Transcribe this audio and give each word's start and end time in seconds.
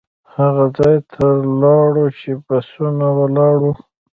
هغه 0.35 0.65
ځای 0.77 0.97
ته 1.11 1.25
لاړو 1.61 2.05
چې 2.19 2.31
بسونه 2.47 3.07
ولاړ 3.19 3.55
وو. 3.63 3.73